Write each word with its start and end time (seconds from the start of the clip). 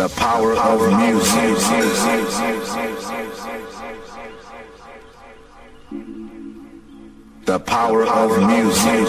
The 0.00 0.08
power 0.08 0.56
of 0.56 0.80
music. 0.96 1.60
The 7.44 7.60
power 7.60 8.06
of 8.06 8.38
music. 8.48 9.04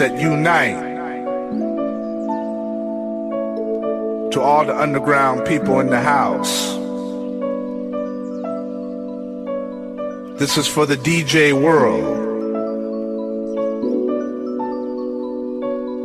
That 0.00 0.18
unite. 0.18 0.88
To 4.32 4.40
all 4.40 4.64
the 4.64 4.74
underground 4.74 5.46
people 5.46 5.78
in 5.78 5.88
the 5.88 6.00
house. 6.00 6.72
This 10.38 10.56
is 10.56 10.66
for 10.66 10.86
the 10.86 10.96
DJ 10.96 11.52
world. 11.52 12.16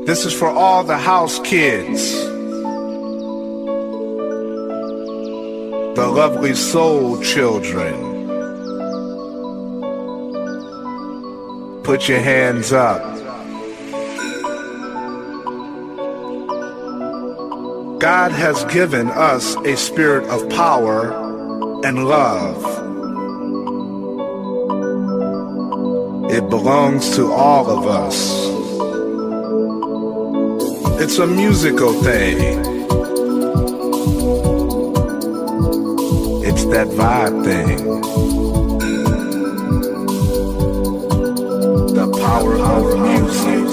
This 0.06 0.26
is 0.26 0.34
for 0.34 0.50
all 0.50 0.84
the 0.84 0.98
house 0.98 1.40
kids. 1.40 2.12
The 5.96 6.08
lovely 6.22 6.54
soul 6.54 7.22
children. 7.22 7.96
Put 11.84 12.10
your 12.10 12.20
hands 12.20 12.74
up. 12.74 13.25
God 18.06 18.34
has 18.34 18.64
given 18.66 19.10
us 19.10 19.56
a 19.66 19.76
spirit 19.76 20.26
of 20.26 20.48
power 20.52 21.12
and 21.84 22.08
love. 22.08 22.62
It 26.30 26.48
belongs 26.48 27.16
to 27.16 27.32
all 27.32 27.68
of 27.68 27.88
us. 27.88 28.46
It's 31.02 31.18
a 31.18 31.26
musical 31.26 31.94
thing. 32.04 32.60
It's 36.46 36.64
that 36.66 36.88
vibe 36.90 37.44
thing. 37.44 37.78
The 41.96 42.08
power 42.22 42.56
of 42.56 43.00
music. 43.00 43.65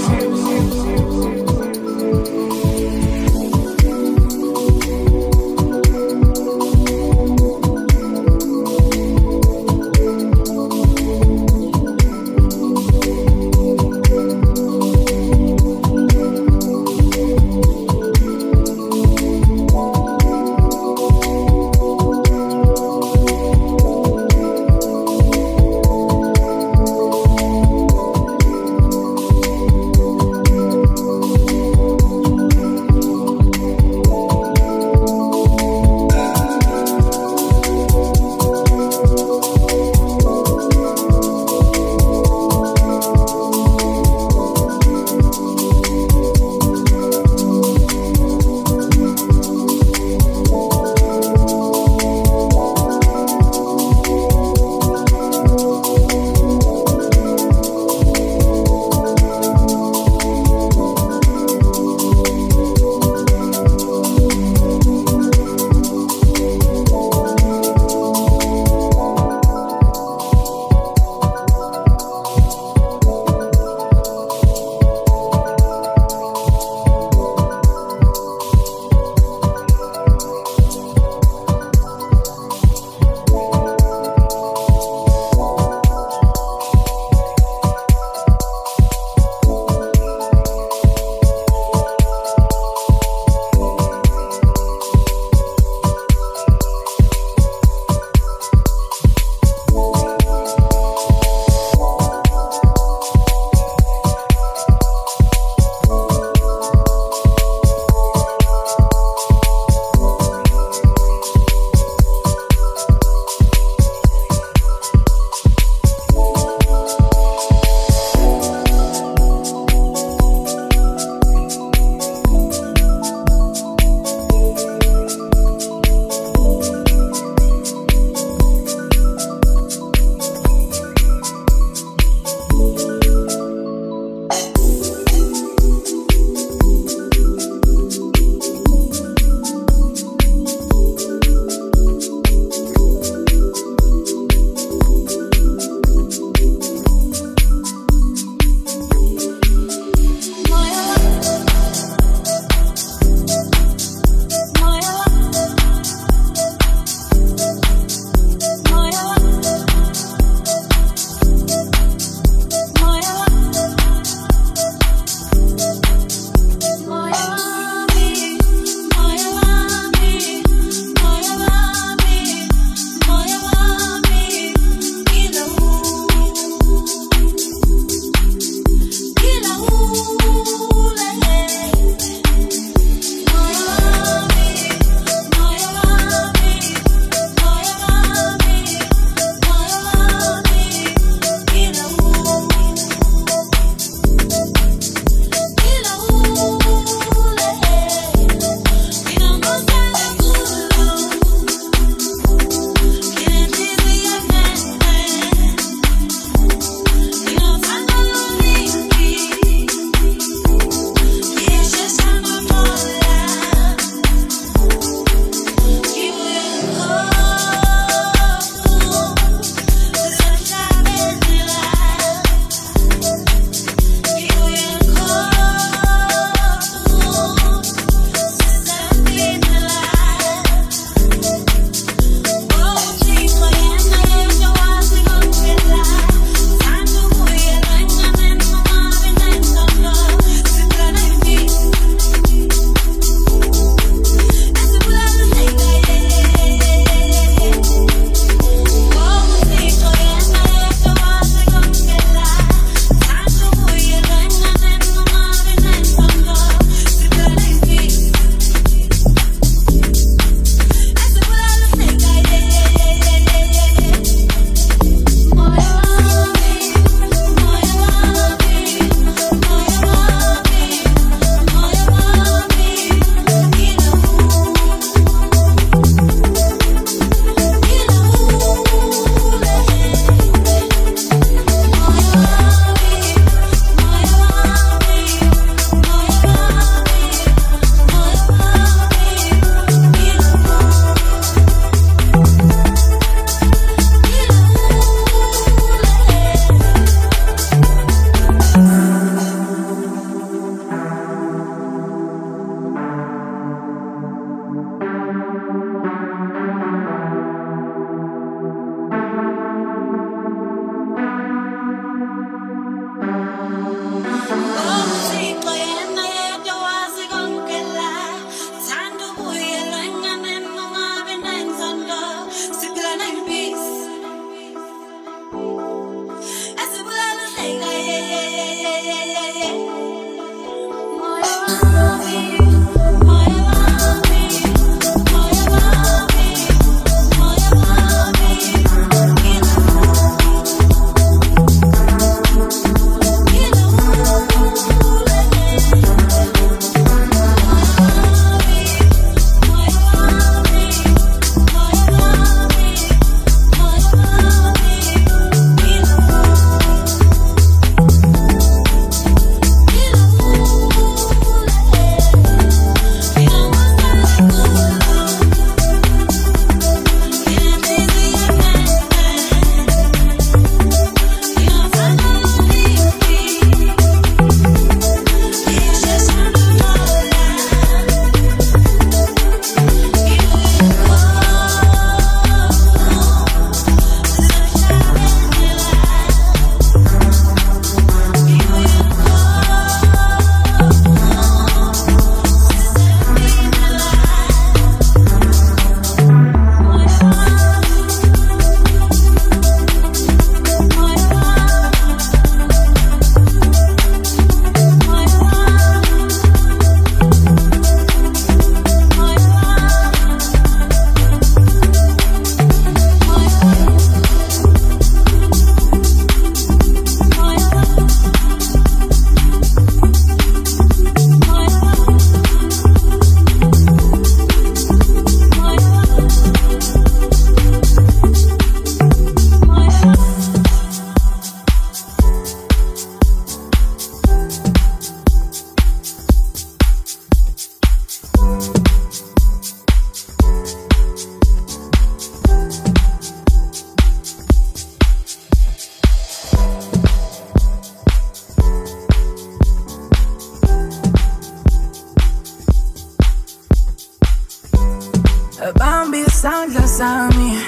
Sami. 456.50 457.38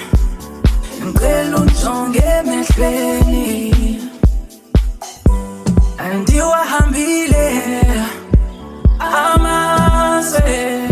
Ngicela 1.03 1.57
unjonge 1.59 2.23
emehlweni. 2.39 4.01
Andiwahambile 5.99 7.47
amazwe 8.99 10.89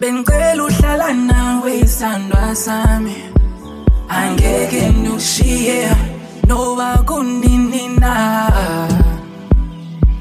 bengicela 0.00 0.64
uhlala 0.64 1.12
nawe 1.12 1.78
isandwa 1.78 2.54
sami. 2.54 3.16
Angeke 4.08 4.88
nushiye 5.02 5.90
noba 6.48 6.98
kunini 7.06 7.88
na. 8.00 8.14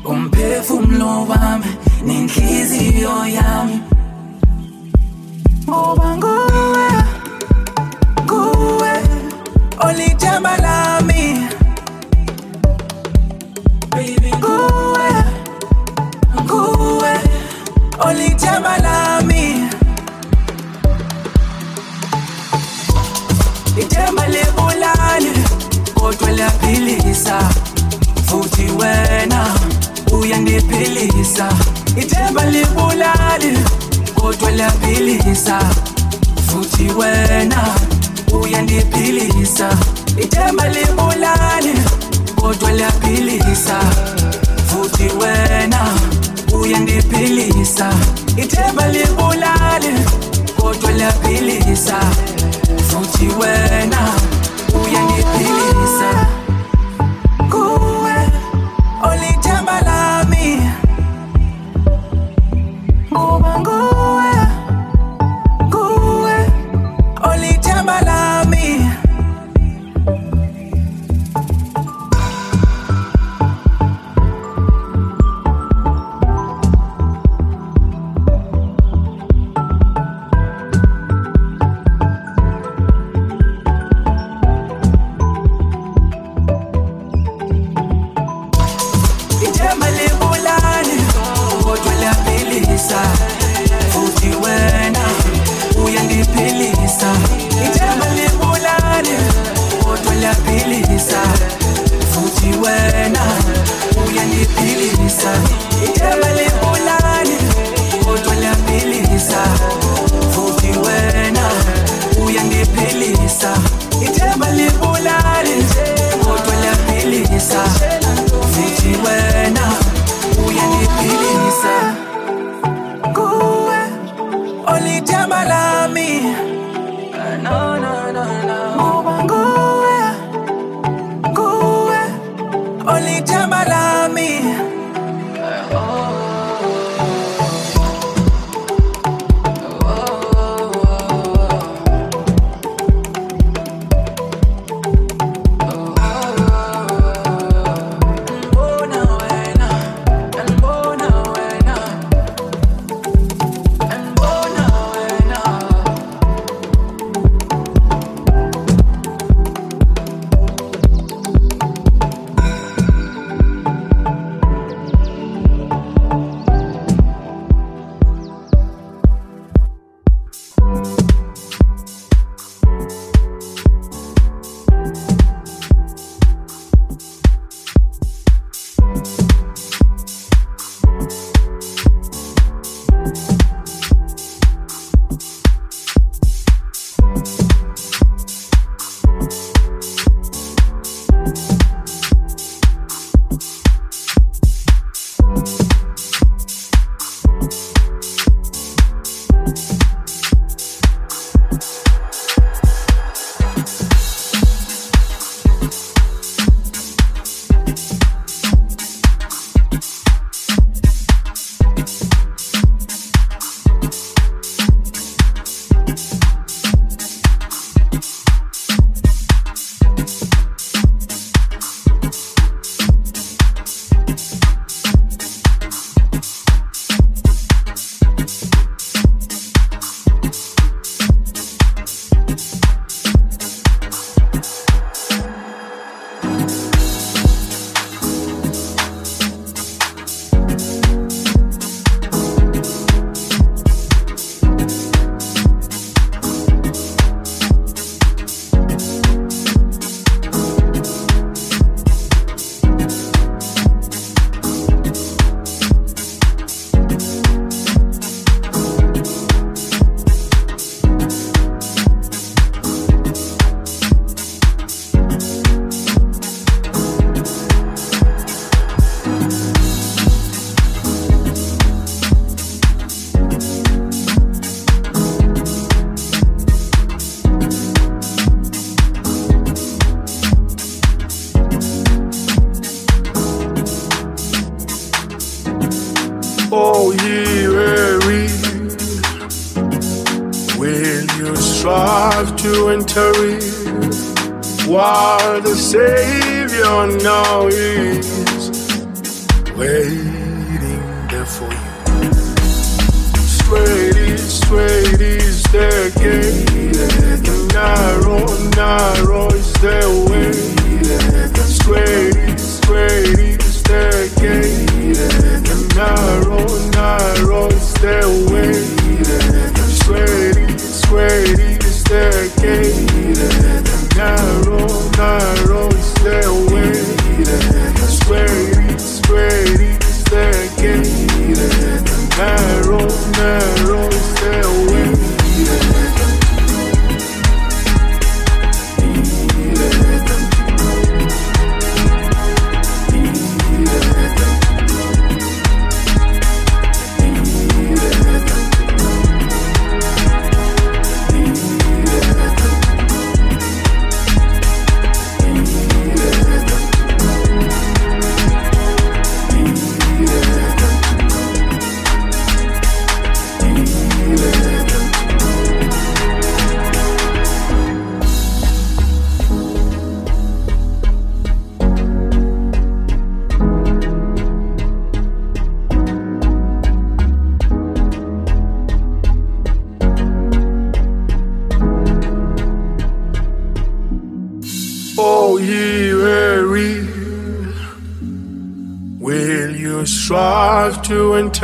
Umphefumulo 0.05 1.27
wami 1.29 1.71
nenhliziyo 2.05 3.25
yami. 3.27 3.94
Ngoba 5.69 6.17
nguwe 6.17 6.87
nguwe 8.23 8.93
olithemba 9.87 10.57
lami 10.57 11.23
baby 13.91 14.31
nguwe 14.37 15.09
nguwe 16.43 17.13
olithemba 18.07 18.77
lami 18.77 19.43
ithemba 23.81 24.27
libulali 24.27 25.33
kodwa 25.93 26.31
liyaphilisa. 26.31 27.39
Futhi 28.25 28.65
wena 28.79 29.47
uyandiphilisa 30.13 31.49
ithemba 31.97 32.45
libulali 32.45 33.57
kodwa 34.25 34.51
liyaphilisa 34.51 35.59
futhi 36.47 36.89
wena 36.89 37.75
uyandiphilisa 38.41 39.69
ithemba 40.17 40.69
libulali 40.69 41.73
kodwa 42.35 42.71
liyaphilisa 42.71 43.79
futhi 44.67 45.03
wena 45.03 45.79
uyandiphilisa 46.61 47.93
ithemba 48.37 48.87
libulali 48.87 49.93
kodwa 50.59 50.91
liyaphilisa 50.91 51.99
futhi 52.89 53.27
wena 53.27 54.09
uyandiphilisa 54.73 55.84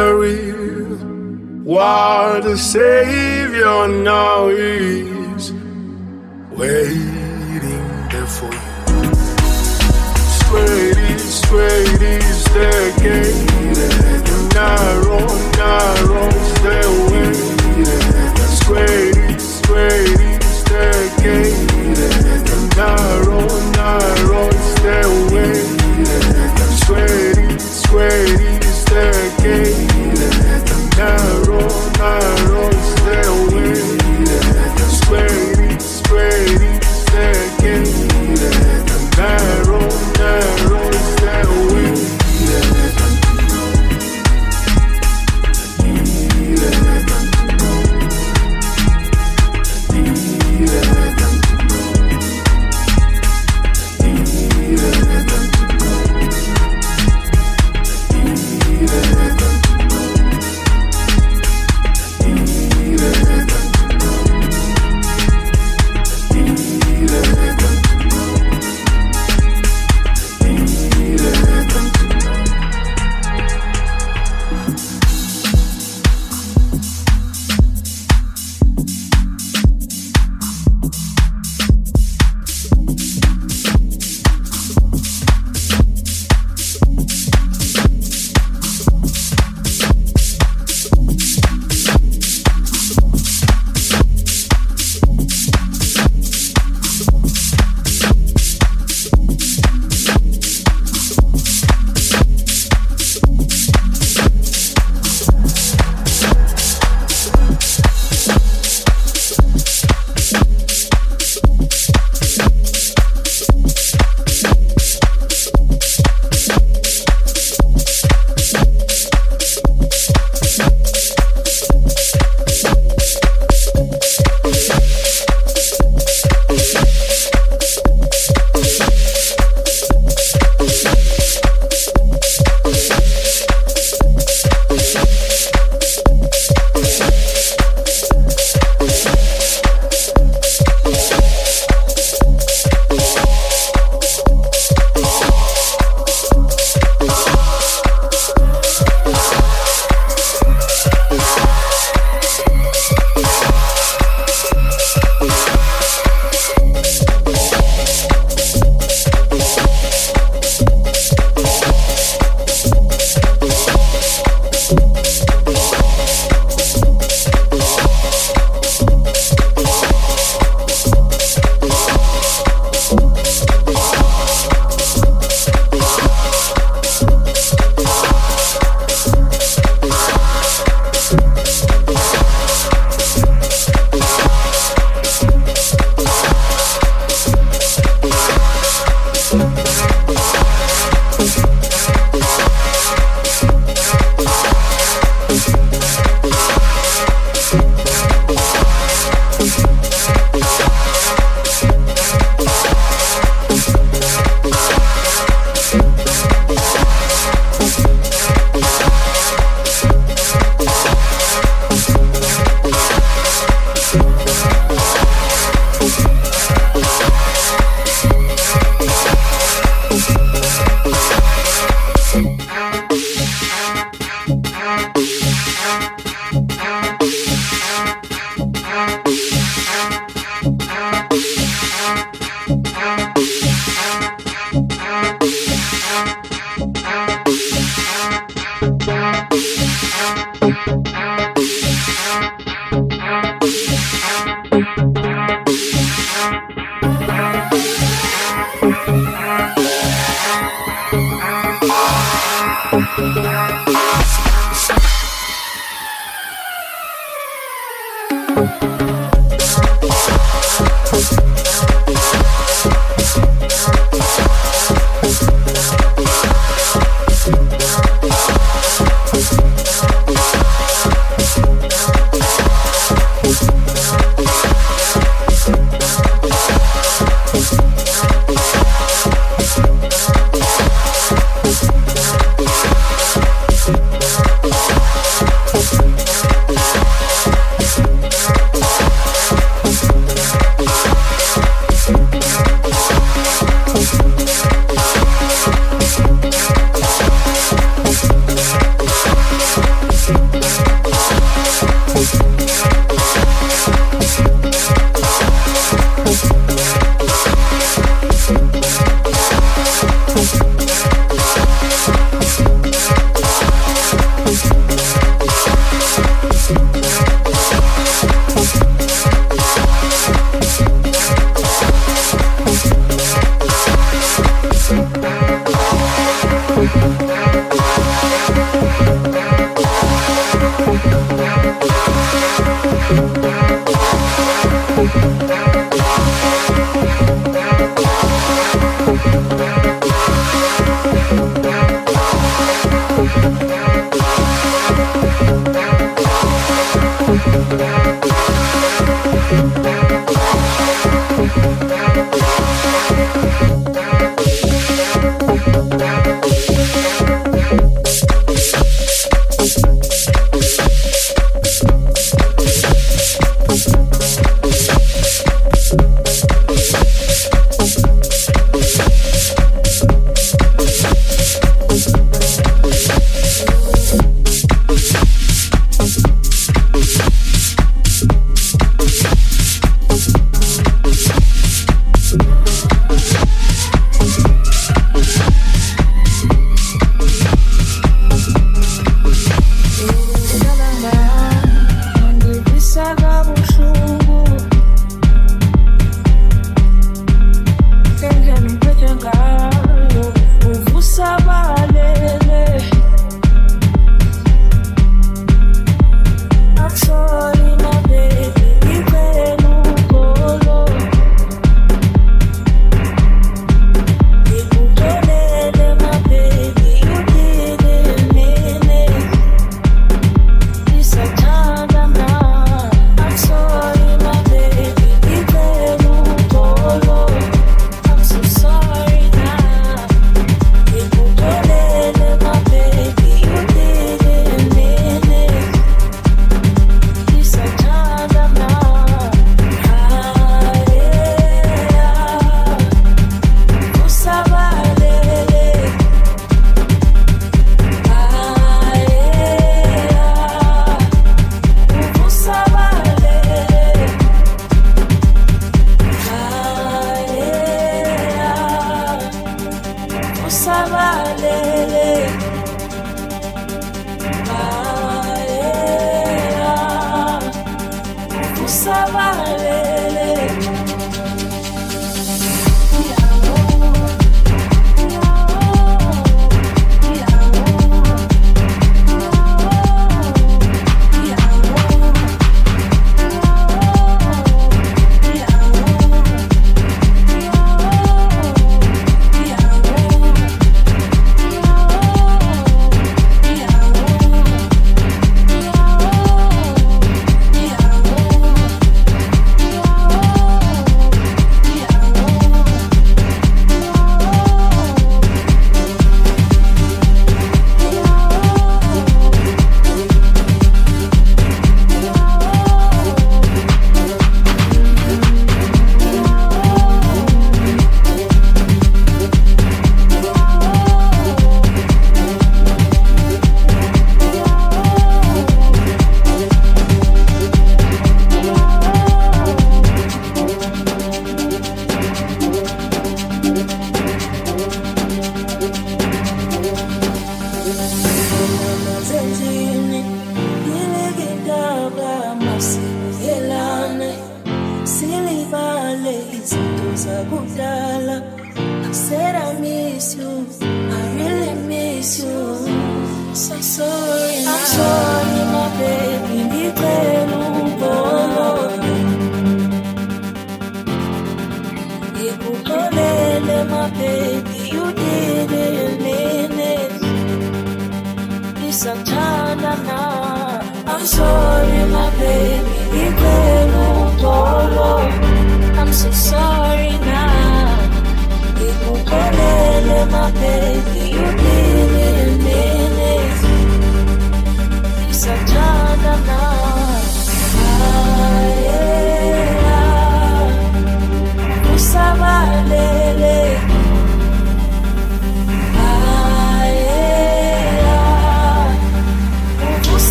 to 0.00 0.39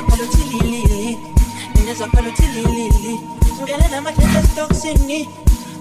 lilili 0.00 1.18
ngingezwakhala 1.70 2.28
uthi 2.28 2.46
lilili 2.46 3.20
ngingelela 3.54 3.98
amathathu 3.98 4.38
esitokisini 4.38 5.28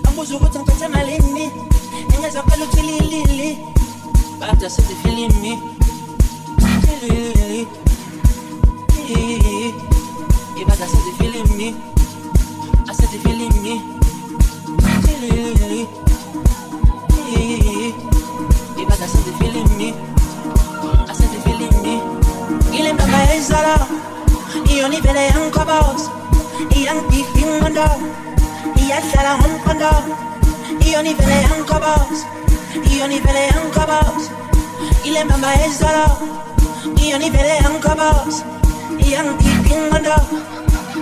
ngabuza 0.01 0.35
ukuthi 0.35 0.59
ngithethe 0.59 0.87
malini. 0.87 1.51
Ngingezwakhala 2.07 2.63
uthi 2.65 2.81
lilili 2.81 3.57
bada 4.39 4.69
sezifilimi 4.69 5.61
lilili 6.61 7.67
ibada 10.61 10.87
sezifilimi 10.87 11.75
asezifilimi 12.87 13.81
lilili 15.21 15.87
ibada 18.81 19.07
sezifilimi 19.07 19.93
ile 23.31 23.39
mbamba 23.39 23.63
yayizala 23.63 23.75
iyona 24.71 24.95
ivele 24.99 25.23
yangikhobos 25.31 26.03
iyangibhifa 26.77 27.39
ingqondo 27.43 27.87
iyadlala 28.81 29.31
ngomqondo 29.39 29.91
iyona 30.85 31.09
ivele 31.13 31.35
yangikhobos 31.47 32.19
iyona 32.91 33.13
ivele 33.19 33.43
yangikhobos 33.51 34.23
ile 35.07 35.23
mbamba 35.23 35.49
yayizala 35.59 36.05
iyona 37.03 37.25
ivele 37.29 37.53
yangikhobos 37.63 38.35
iyangibhifa 39.05 39.69
ingqondo 39.75 40.15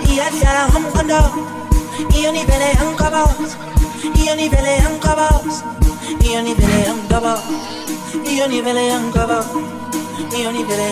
iyadlala 0.09 0.61
ngomqondo 0.71 1.21
iyona 2.17 2.39
ivele 2.43 2.67
yangikhobos 2.77 3.51
iyona 4.19 4.41
ivele 4.47 4.71
yangikhobos 4.83 5.55
iyona 6.25 6.49
ivele 6.53 6.77
yangikhobos 6.87 7.43
iyona 8.31 8.55
ivele 8.59 8.83
yangikhobos 8.91 9.47
iyona 10.37 10.59
ivele 10.59 10.87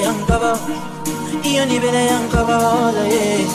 Io 1.34 1.40
hiyo 1.42 1.66
ni 1.66 1.80
vile 1.80 2.06
yankabaodaye 2.06 3.46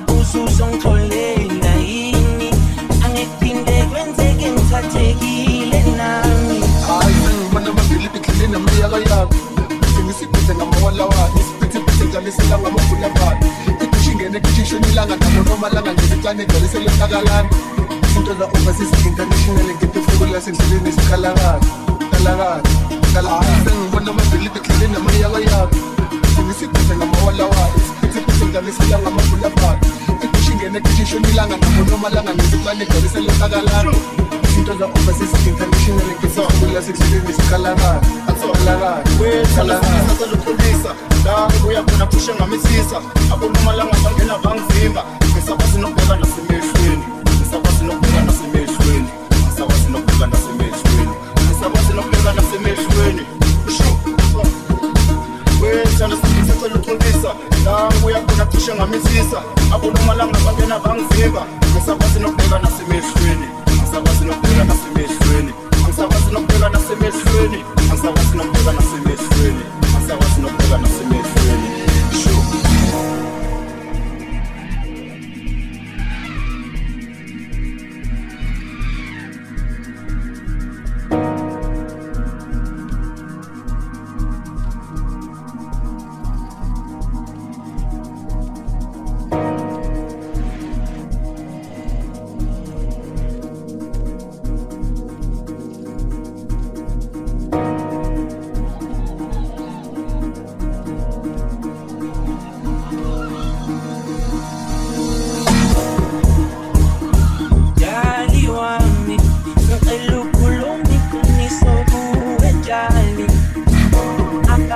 busu 0.00 0.48
zongitholela 0.56 1.74
yini 1.88 2.50
angiphinde 3.04 3.76
kwenzeke 3.90 4.50
ngithathekile 4.50 5.80
nami 5.98 6.60
hayi 6.86 7.16
sengibona 7.24 7.70
amavili 7.70 8.08
bigxile 8.08 8.46
namiyaka 8.46 8.98
yakho 9.10 9.34
sengisigqize 9.94 10.54
ngamawalawani 10.54 11.40
isiphithiphithi 11.40 12.04
njalo 12.04 12.28
isilanga 12.28 12.70
mabulabani 12.70 13.46
ngene 14.16 14.40
kushishini 14.40 14.86
ilanga 14.88 15.16
nabonomalanga 15.16 15.92
ngezicane 15.92 16.42
egcwalisele 16.42 16.90
hlakalango 16.90 17.54
izinto 18.06 18.32
za-uva 18.38 18.72
sizi-international 18.78 19.68
ngetifuko 19.76 20.26
lasendleleni 20.32 20.90
zikhalakala 20.96 21.60
kalakala 22.10 22.62
kalakasengibona 23.14 24.10
amabhilidi 24.10 24.58
egxile 24.58 24.86
namayakayabo 24.92 25.76
sengisigqize 26.34 26.94
ngamawalawayo 26.96 27.74
isiphithiphithi 27.78 28.44
njalo 28.44 28.68
isilanga 28.72 29.10
mabulabala 29.16 29.85
ingene 30.66 30.80
kishishoni 30.80 31.28
ilanga 31.28 31.56
nabo 31.56 31.90
noma 31.90 32.08
langa 32.08 32.34
ngesicane 32.34 32.82
igcwalisele 32.84 33.32
hlakalana 33.32 33.92
izinto 34.44 34.74
za-overseas 34.78 35.46
international 35.46 36.06
ngitefukula 36.06 36.82
sendleleni 36.82 37.32
zikhalakala 37.32 38.00
kalakala 38.26 39.02
kalakala 39.56 40.00
saseluxolisa 40.08 40.90
la 41.24 41.48
ngibuya 41.48 41.82
khona 41.82 42.06
kushe 42.06 42.34
ngamisisa 42.34 42.98
abonomalanga 43.32 43.96
bangena 44.04 44.38
bangivimba 44.38 45.02
ngisakwazi 45.32 45.78
nokubheka 45.78 46.16
nasemehlweni. 46.16 47.04
Ngisakwazi 47.36 47.84
nokubheka 47.84 48.22
nasemehlweni. 48.26 49.08
Ngisakwazi 49.44 49.88
nokubheka 49.90 50.26
nasemehlweni. 50.26 51.14
Ngisakwazi 51.46 51.92
nokubheka 51.92 52.32
nasemehlweni. 52.32 53.22
Wethanda 55.60 56.16
saseluxolisa 56.48 57.30
la 57.64 57.88
ngibuya 57.88 58.20
khona 58.20 58.44
kushe 58.46 58.74
ngamisisa 58.74 59.42
abonomalanga 59.76 60.38
bangena 60.44 60.78
bangivimba 60.78 61.42
ngisakwazi 61.70 62.18
nokubheka 62.20 62.58
nasemehlweni 62.58 63.46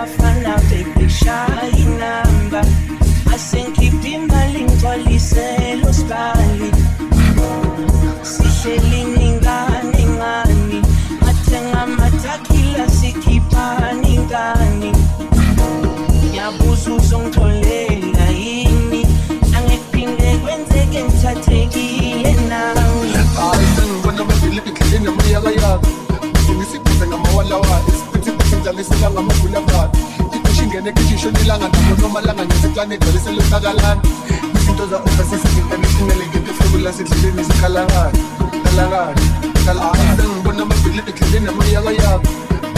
Abafana 0.00 0.56
bebeshaya 0.70 1.68
inamba, 1.68 1.69
isiphithiphithi 28.70 28.70
ngidlalisela 28.70 29.10
ngamabulabhali 29.10 29.98
idishi 30.36 30.62
ingene 30.62 30.92
kishishoni 30.92 31.40
ilanga 31.40 31.68
nabo 31.68 32.02
noma 32.02 32.20
langa 32.20 32.44
igcwalisele 32.94 33.42
hlakalana 33.42 34.02
izinto 34.54 34.86
za-overseas 34.86 35.44
international 35.58 36.20
ngitefukula 36.28 36.92
sendleleni 36.92 37.42
zikhalakala 37.44 38.12
kalakala 38.64 39.14
kalakala 39.64 40.16
sengibona 40.16 40.62
amavili 40.62 41.02
bidlile 41.02 41.40
namiyaka 41.40 41.90
yakho 41.90 42.30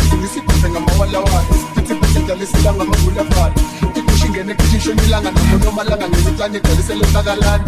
sengisibhize 0.09 0.69
ngamawalawa 0.71 1.39
isiphithiphithi 1.51 2.19
ngidlalisela 2.19 2.73
ngamabulabhali 2.73 3.55
idishi 3.97 4.27
ingene 4.27 4.55
kishishoni 4.55 5.03
ilanga 5.07 5.31
nabo 5.31 5.65
noma 5.65 5.85
langa 5.85 6.07
igcwalisele 6.57 7.05
hlakalana 7.05 7.65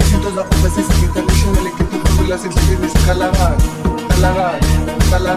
izinto 0.00 0.30
za-overseas 0.30 0.88
international 1.02 1.66
ngitefukula 1.74 2.38
sendleleni 2.38 2.88
zikhalakala 2.88 3.56
kalakala 4.08 5.34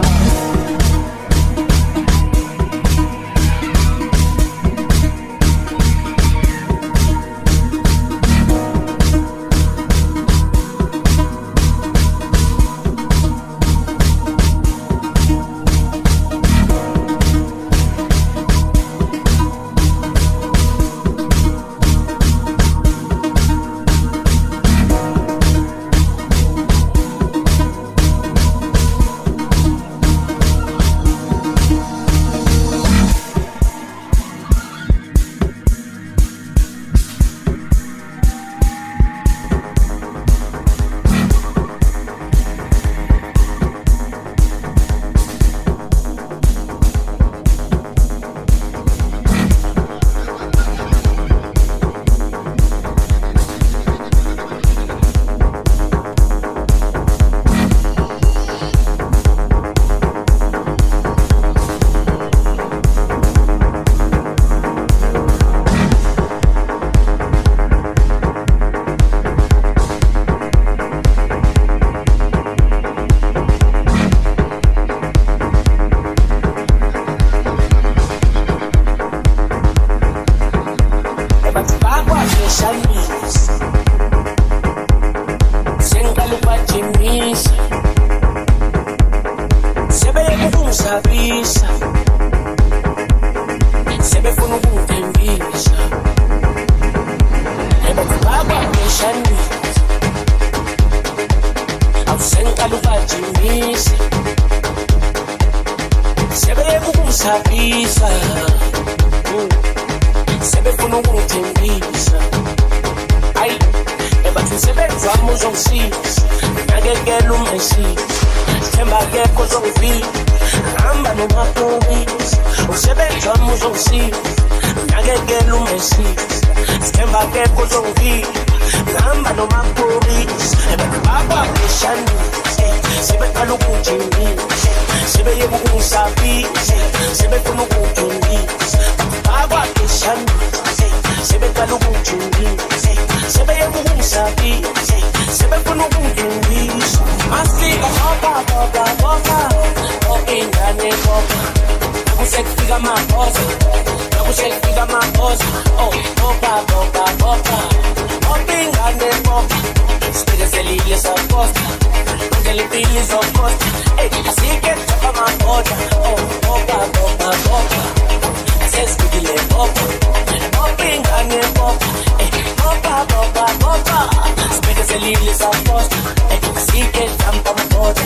saposta 175.92 176.10
ey 176.32 176.40
asike 176.56 177.04
chapa 177.18 177.50
maboda 177.58 178.04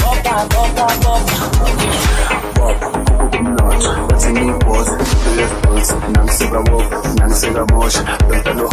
boba 0.00 0.34
boba 0.52 0.86
boba 2.56 2.88
umnotho 3.38 3.90
bathi 4.08 4.28
ngiyibhoze 4.32 4.94
lefbos 5.36 5.88
nangiseka 6.12 6.58
woka 6.70 6.96
nangiseka 7.18 7.62
mosha 7.72 8.02
bempelo 8.28 8.64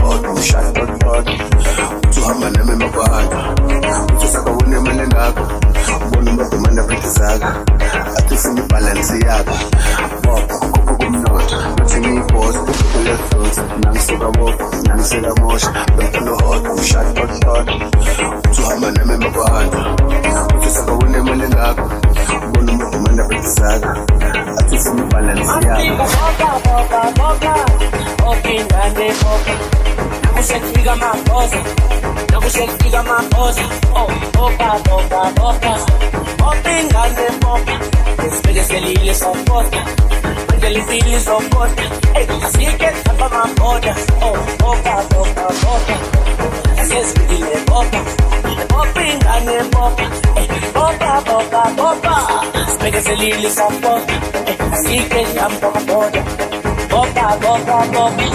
ubona 6.12 6.32
umadumanda 6.32 6.84
bretizaka 6.84 7.48
athi 8.18 8.34
ufuna 8.34 8.60
ibhalansi 8.62 9.20
yakho 9.28 9.56
boba 10.24 10.56
kukhupha 10.60 10.94
kumnotho 11.00 11.58
bathi 11.78 12.00
ngiyibhoze 12.00 12.60
lefbos 13.06 13.58
nangiseka 13.82 14.28
woka 14.40 14.66
nangiseka 14.88 15.32
mosha 15.42 15.72
bempelo 15.98 16.36
hot 16.36 16.64
ngishaya 16.74 17.12
hot 17.20 17.46
hot 17.46 17.68
uthi 18.50 18.62
uhamba 18.62 18.92
nami 18.92 19.14
emabhanda 19.14 19.80
uthi 20.56 20.68
usakawune 20.68 21.18
imali 21.18 21.44
engakho 21.44 21.86
ubona 22.48 22.72
umadumanda 22.72 23.24
bretizaka 23.24 23.90
athi 24.60 24.76
ufuna 24.76 25.02
ibhalansi 25.04 25.52
yakho 30.36 30.42
nakusekufika 30.42 30.92
amabhoza 30.94 31.58
nakusekufika 32.32 33.00
amabhoza 33.00 33.62
oh 33.96 34.08
boba 34.34 34.80
boba 34.86 35.32
boba 35.36 35.80
boba 36.38 36.72
ingane 36.80 37.30
boba 37.42 37.80
sibekezelile 38.36 39.14
sopota. 39.14 39.86
Mandela 40.50 40.80
impilo 40.80 41.18
izopota 41.18 41.84
ey 42.16 42.28
asike 42.46 42.90
chapa 43.04 43.30
maboda 43.30 43.96
oh 44.22 44.38
boba 44.60 45.04
boba 45.10 45.46
boba 45.62 45.96
asesifikile 46.82 47.58
boba 47.68 48.00
boba 48.70 49.02
ingane 49.04 49.64
boba 49.72 50.06
ey 50.38 50.48
boba 50.74 51.22
boba 51.26 51.64
boba 51.78 52.16
sibekezelile 52.72 53.50
sopota. 53.52 54.14
Ey 54.48 54.58
asike 54.74 55.26
chapa 55.36 55.72
maboda 55.72 56.24
boba 56.90 57.38
boba 57.42 57.86
boba 57.94 58.26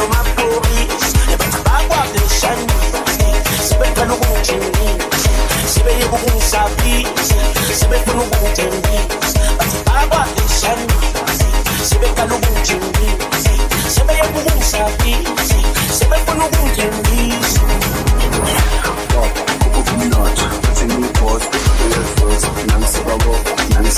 ngihamba 0.00 0.16
nomapolisi 0.16 1.18
bathi 1.38 1.58
bakwabeshanise 1.66 3.22
sebeqala 3.68 4.14
ukungijingisa 4.14 5.30
sebeyeka 5.66 6.16
ukungisabisa 6.16 7.36
sebefuna 7.78 8.22
ukungithembisa 8.24 9.40
bathi 9.58 9.78
bakwabeshanise 9.86 11.46
sebeqala 11.88 12.34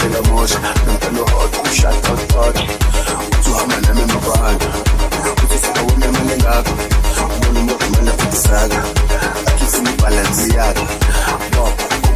nangiseka 0.03 0.23
mosha 0.23 0.59
bempelo 0.87 1.25
hot 1.25 1.61
ngishaya 1.61 1.95
hot 2.35 2.59
uhamba 3.51 3.81
nami 3.81 4.01
emabhanda 4.03 4.67
uthi 5.45 5.55
usakawune 5.57 6.07
imali 6.07 6.33
engakho 6.33 6.75
ubona 7.37 7.61
umadumanda 7.61 8.13
bretizaka 8.13 8.83
athi 9.47 9.65
ufuna 9.65 9.91
ibhalansi 9.91 10.51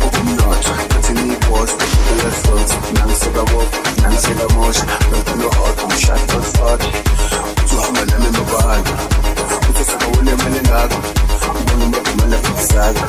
boba 0.01 0.19
umnotho 0.21 0.73
bathi 0.91 1.13
ngiyibhoze 1.13 1.75
lefbos 2.17 2.71
nangiseka 2.95 3.41
woka 3.41 3.79
nangiseka 4.03 4.49
mosha 4.55 4.85
bempelo 5.11 5.49
hot 5.51 5.79
ngishaya 5.87 6.27
hot 6.61 6.83
uhamba 7.87 8.05
nami 8.05 8.27
emabhanda 8.27 8.91
uthi 9.69 9.83
usakawune 9.83 10.31
imali 10.33 10.57
engakho 10.59 10.99
ubona 11.61 11.85
umadumanda 11.85 12.37
bretizaka 12.43 13.03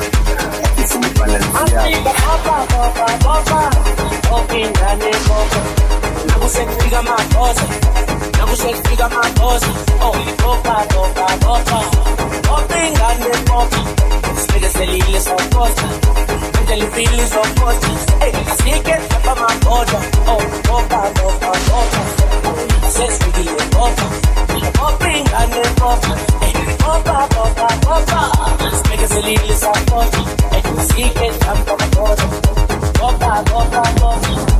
athi 0.64 0.80
ufuna 0.82 1.06
ibhalansi 1.08 1.48
yakho 1.74 1.98
nakusekufika 6.26 6.98
amabhoza 6.98 7.62
nakusekufika 8.38 9.04
amabhoza 9.06 9.66
oh 10.02 10.12
boba 10.42 10.76
boba 10.92 11.26
boba 11.42 11.78
boba 12.48 12.76
ingane 12.86 13.30
boba 13.48 13.78
sibekezelile 14.40 15.20
soposta 15.20 15.88
mandela 16.54 16.84
impilo 16.84 17.22
izoposta 17.24 17.88
ey 18.26 18.32
asike 18.52 18.94
chapa 19.08 19.34
maboda 19.40 19.98
oh 20.32 20.42
boba 20.68 21.00
boba 21.18 21.52
boba 21.68 22.02
sesifikile 22.96 23.62
boba 23.74 24.06
boba 24.78 25.08
ingane 25.18 25.62
boba 25.80 26.12
ey 26.46 26.54
boba 26.82 27.16
boba 27.34 27.68
boba 27.84 28.20
sibekezelile 28.76 29.56
soposta 29.64 30.20
ey 30.56 30.62
asike 30.80 31.30
chapa 31.44 31.72
maboda 31.80 32.26
boba 32.98 33.42
boba 33.50 33.82
boba 34.00 34.57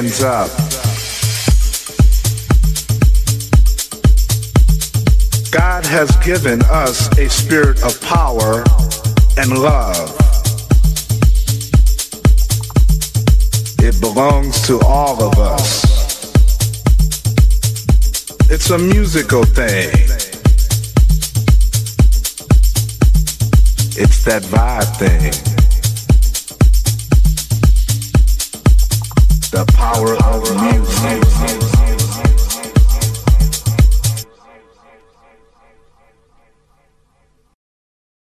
Hands 0.08 0.22
up. 0.22 0.48
God 5.50 5.84
has 5.86 6.14
given 6.24 6.62
us 6.64 7.08
a 7.18 7.28
spirit 7.28 7.82
of 7.82 8.00
power 8.02 8.64
and 9.36 9.58
love. 9.58 10.14
It 13.80 14.00
belongs 14.00 14.66
to 14.66 14.80
all 14.80 15.22
of 15.22 15.38
us. 15.38 15.84
It's 18.50 18.70
a 18.70 18.78
musical 18.78 19.44
thing. 19.44 19.90
It's 24.00 24.24
that 24.24 24.42
vibe 24.42 24.96
thing. 24.96 25.47